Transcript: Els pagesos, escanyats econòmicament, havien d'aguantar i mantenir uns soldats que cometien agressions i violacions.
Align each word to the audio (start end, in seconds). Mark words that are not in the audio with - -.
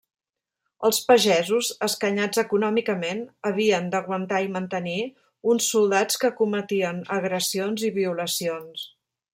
Els 0.87 0.99
pagesos, 1.09 1.67
escanyats 1.87 2.41
econòmicament, 2.43 3.21
havien 3.51 3.93
d'aguantar 3.95 4.41
i 4.47 4.51
mantenir 4.57 4.99
uns 5.53 5.69
soldats 5.75 6.21
que 6.25 6.35
cometien 6.43 7.07
agressions 7.21 7.87
i 7.91 7.95
violacions. 8.03 8.91